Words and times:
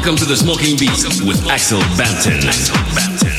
Welcome 0.00 0.16
to 0.16 0.24
the 0.24 0.34
Smoking 0.34 0.78
Beat 0.78 1.26
with 1.28 1.46
Axel 1.46 1.78
Banton. 1.94 3.29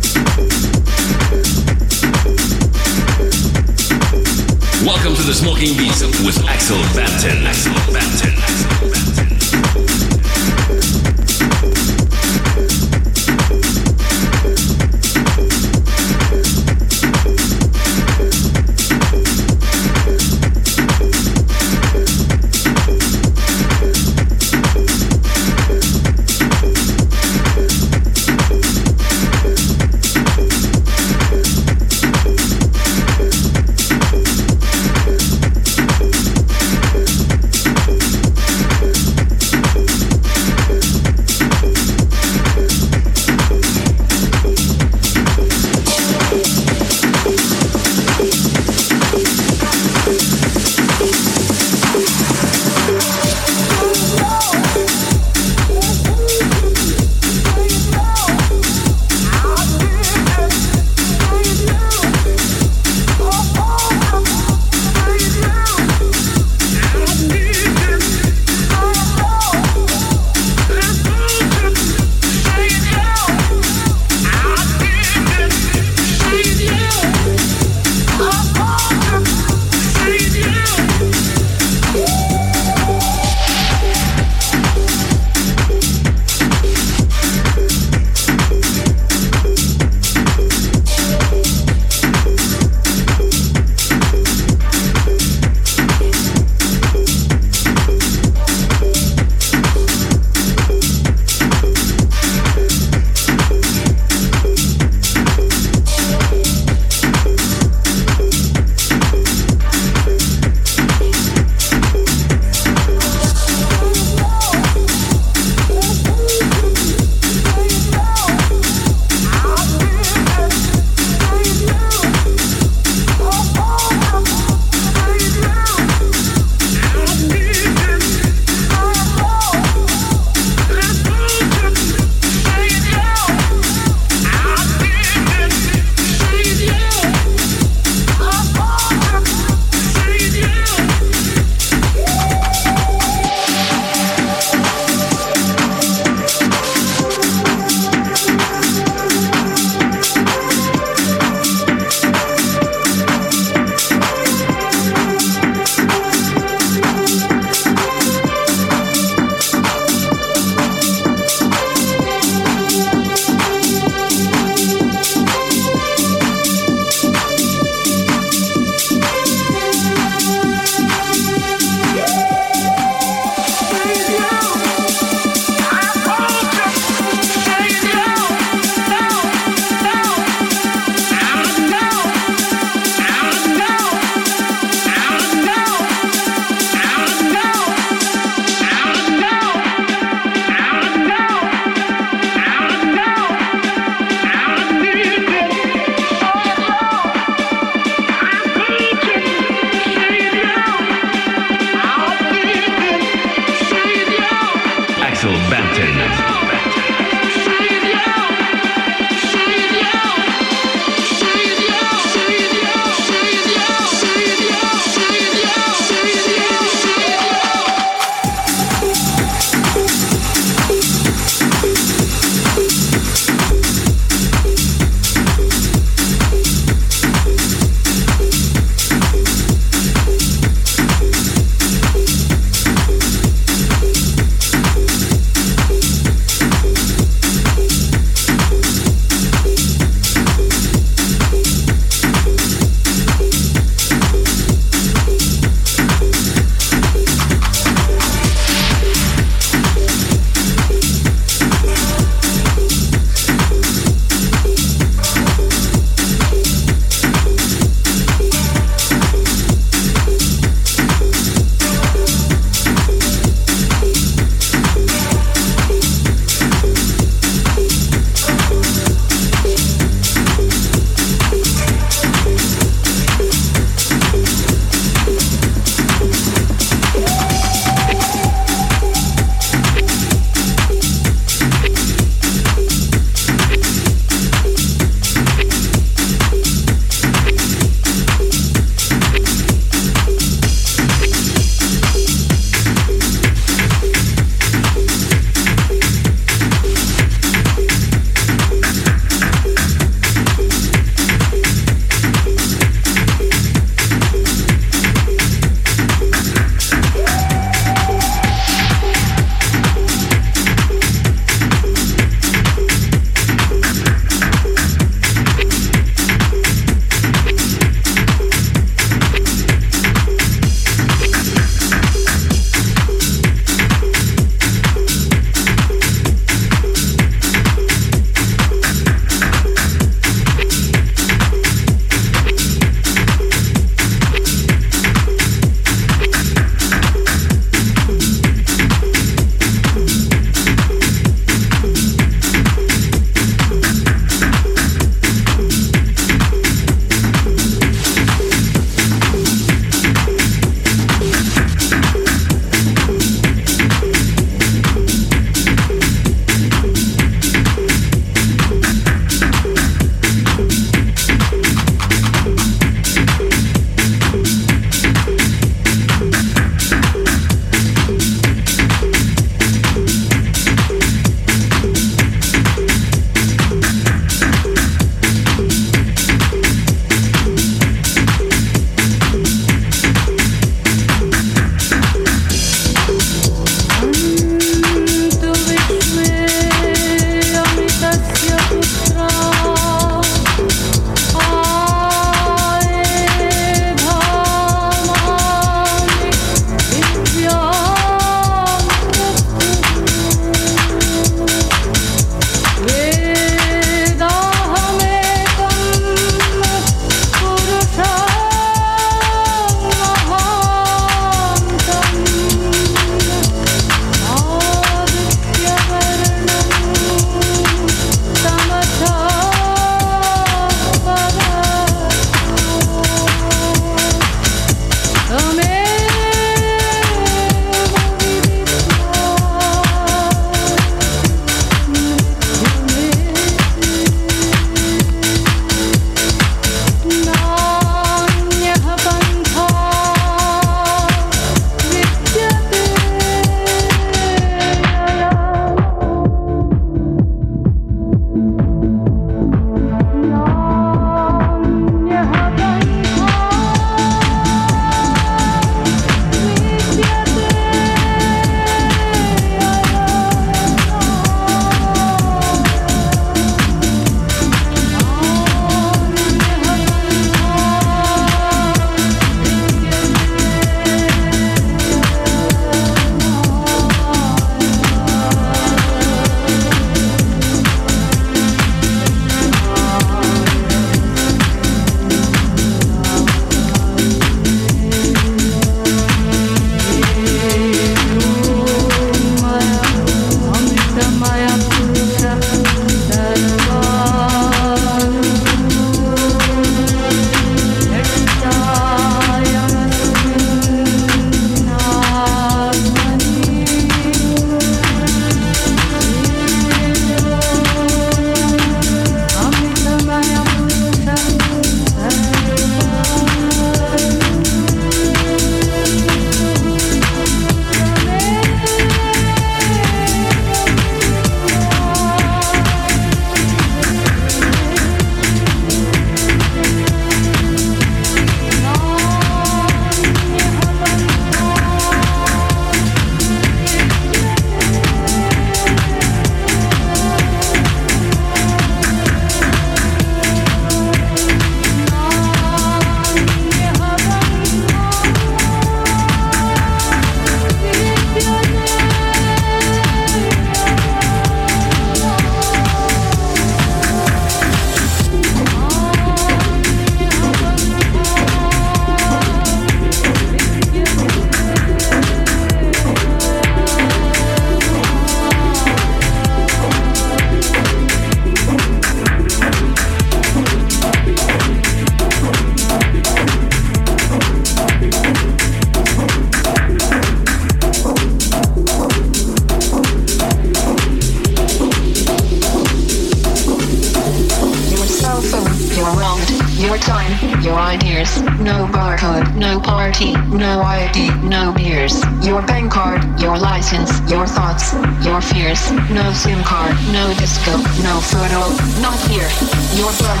No 589.14 589.53
party, 589.64 589.92
no 590.12 590.42
ID, 590.42 590.92
no 591.08 591.32
beers. 591.32 591.80
Your 592.04 592.20
bank 592.28 592.52
card, 592.52 592.84
your 593.00 593.16
license, 593.16 593.72
your 593.90 594.06
thoughts, 594.06 594.52
your 594.84 595.00
fears. 595.00 595.40
No 595.72 595.90
SIM 595.96 596.20
card, 596.22 596.52
no 596.68 596.92
disco, 597.00 597.32
no 597.64 597.80
photo, 597.80 598.28
not 598.60 598.76
here. 598.92 599.08
Your 599.56 599.72
blood, 599.80 600.00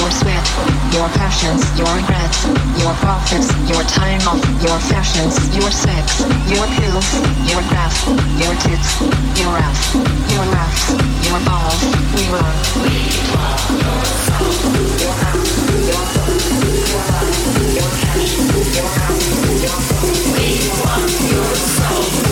your 0.00 0.08
sweat, 0.16 0.46
your 0.96 1.08
passions, 1.20 1.60
your 1.76 1.92
regrets, 1.92 2.48
your 2.80 2.94
profits, 3.04 3.52
your 3.68 3.84
time 3.84 4.24
off, 4.24 4.40
your 4.64 4.80
fashions, 4.88 5.36
your 5.52 5.70
sex, 5.70 6.24
your 6.48 6.64
pills, 6.80 7.08
your 7.52 7.60
bath, 7.68 7.92
your 8.40 8.56
tits, 8.64 8.96
your 9.36 9.52
ass, 9.60 9.92
your 10.32 10.46
laughs, 10.56 10.88
your 11.28 11.36
balls. 11.44 11.80
We 12.16 12.24
run. 12.32 12.56
We 12.80 12.96
love 13.36 13.60
your 13.76 14.00
your 15.04 15.12
your 15.84 16.00
your 17.76 17.90
life, 18.00 18.32
your. 18.74 19.01
We 19.08 20.70
want 20.80 21.10
your 21.30 21.54
soul, 21.54 22.31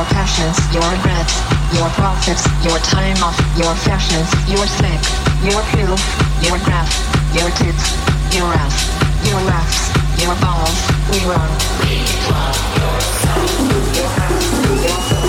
your 0.00 0.08
passions, 0.08 0.56
your 0.72 0.82
regrets, 0.96 1.36
your 1.76 1.88
profits, 1.90 2.46
your 2.64 2.78
time 2.78 3.16
off, 3.22 3.36
your 3.58 3.74
fashions, 3.84 4.32
your 4.48 4.66
sex, 4.66 5.12
your 5.44 5.60
pill, 5.76 5.94
your 6.40 6.56
graph, 6.64 6.88
your 7.36 7.50
tits, 7.50 7.92
your 8.34 8.48
ass, 8.48 8.88
your 9.28 9.40
laughs, 9.42 9.92
your 10.22 10.34
balls. 10.40 10.72
We 11.10 11.20
run. 11.28 11.50
We 11.84 12.00
love 12.32 12.56
your 12.80 12.96
thoughts, 13.20 13.60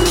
your 0.05 0.10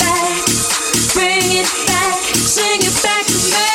back, 0.00 0.44
bring 1.14 1.62
it 1.62 1.70
back, 1.86 2.22
sing 2.34 2.80
it 2.82 3.02
back 3.02 3.26
to 3.26 3.34
me. 3.34 3.67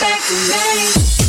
back 0.00 0.20
to 0.20 0.34
me. 0.34 1.27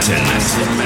Axel 0.00 0.79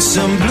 some 0.00 0.38
blue 0.38 0.49